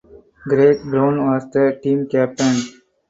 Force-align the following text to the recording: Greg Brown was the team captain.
Greg 0.47 0.81
Brown 0.83 1.27
was 1.27 1.47
the 1.51 1.79
team 1.83 2.07
captain. 2.07 2.55